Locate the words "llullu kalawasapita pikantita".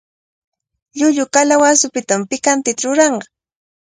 0.97-2.81